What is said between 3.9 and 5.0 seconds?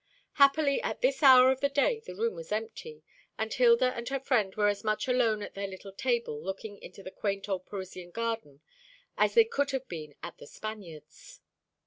and her friend were as